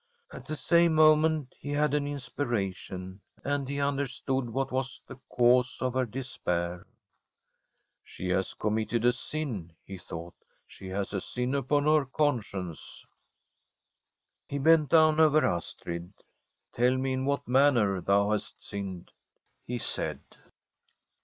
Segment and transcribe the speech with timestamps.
[0.31, 5.19] At the same moment he had an in spiration, and he understood what was the
[5.29, 6.87] cause of her despair.'
[8.03, 10.33] She has committed a sin,* he thought.'
[10.67, 13.05] She has a sin upon her conscience.'
[14.49, 16.11] He bent down over Astrid.'
[16.73, 19.11] Tell me in what manner thou hast sinned,'
[19.67, 20.19] he said.